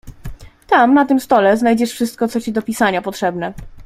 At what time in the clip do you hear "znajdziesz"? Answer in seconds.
1.57-1.91